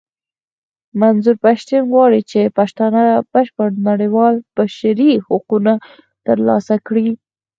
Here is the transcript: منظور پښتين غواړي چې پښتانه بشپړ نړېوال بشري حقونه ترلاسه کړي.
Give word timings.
منظور 1.01 1.35
پښتين 1.45 1.81
غواړي 1.91 2.21
چې 2.31 2.53
پښتانه 2.57 3.03
بشپړ 3.33 3.69
نړېوال 3.87 4.35
بشري 4.57 5.11
حقونه 5.27 5.73
ترلاسه 6.25 6.75
کړي. 6.87 7.09